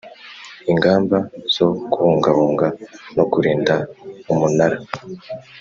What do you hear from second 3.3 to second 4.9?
kurinda umunara